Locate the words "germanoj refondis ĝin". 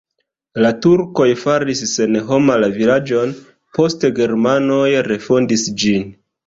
4.23-6.15